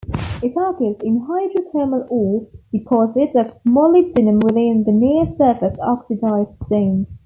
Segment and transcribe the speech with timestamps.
[0.41, 7.19] It occurs in hydrothermal ore deposits of molybdenum within the near surface oxidized zones.